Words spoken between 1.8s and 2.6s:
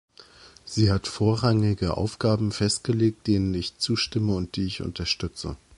Aufgaben